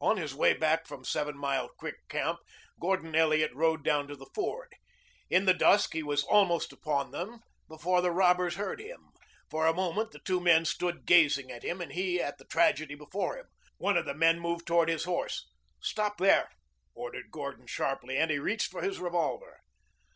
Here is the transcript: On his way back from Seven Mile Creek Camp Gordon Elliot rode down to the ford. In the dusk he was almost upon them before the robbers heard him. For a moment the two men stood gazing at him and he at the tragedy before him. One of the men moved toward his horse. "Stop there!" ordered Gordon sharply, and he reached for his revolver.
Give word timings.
On 0.00 0.16
his 0.16 0.34
way 0.34 0.54
back 0.54 0.88
from 0.88 1.04
Seven 1.04 1.38
Mile 1.38 1.68
Creek 1.78 1.94
Camp 2.08 2.40
Gordon 2.80 3.14
Elliot 3.14 3.52
rode 3.54 3.84
down 3.84 4.08
to 4.08 4.16
the 4.16 4.26
ford. 4.34 4.72
In 5.30 5.44
the 5.44 5.54
dusk 5.54 5.92
he 5.92 6.02
was 6.02 6.24
almost 6.24 6.72
upon 6.72 7.12
them 7.12 7.38
before 7.68 8.00
the 8.00 8.10
robbers 8.10 8.56
heard 8.56 8.80
him. 8.80 9.12
For 9.48 9.68
a 9.68 9.72
moment 9.72 10.10
the 10.10 10.18
two 10.18 10.40
men 10.40 10.64
stood 10.64 11.06
gazing 11.06 11.52
at 11.52 11.62
him 11.62 11.80
and 11.80 11.92
he 11.92 12.20
at 12.20 12.38
the 12.38 12.44
tragedy 12.44 12.96
before 12.96 13.38
him. 13.38 13.46
One 13.76 13.96
of 13.96 14.04
the 14.04 14.14
men 14.14 14.40
moved 14.40 14.66
toward 14.66 14.88
his 14.88 15.04
horse. 15.04 15.48
"Stop 15.80 16.18
there!" 16.18 16.50
ordered 16.96 17.30
Gordon 17.30 17.68
sharply, 17.68 18.16
and 18.18 18.32
he 18.32 18.40
reached 18.40 18.72
for 18.72 18.82
his 18.82 18.98
revolver. 18.98 19.60